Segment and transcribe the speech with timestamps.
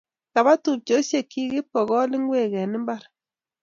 [0.33, 3.03] Kapa tupchosiekyi ipkokol ngwek eng mbar